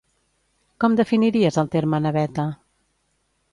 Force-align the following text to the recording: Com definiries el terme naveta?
Com 0.83 0.95
definiries 1.01 1.61
el 1.63 1.71
terme 1.77 2.01
naveta? 2.07 2.49